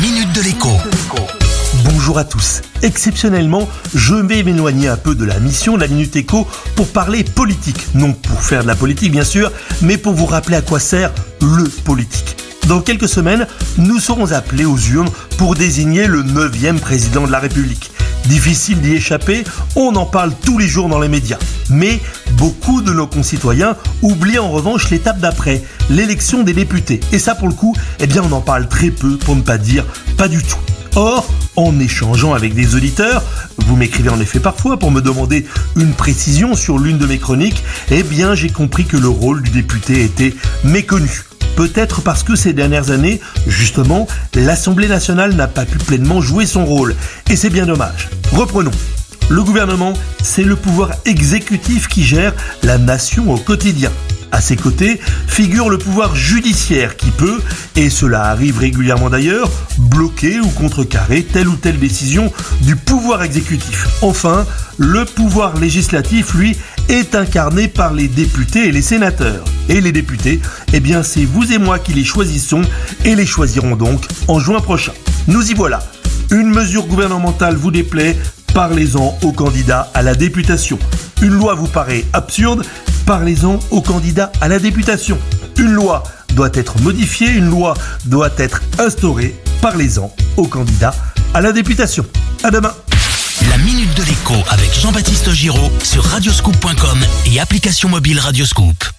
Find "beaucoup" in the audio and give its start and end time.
22.38-22.80